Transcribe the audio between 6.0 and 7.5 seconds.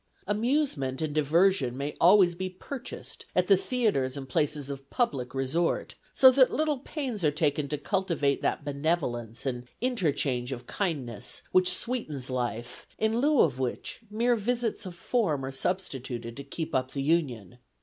so that little pains are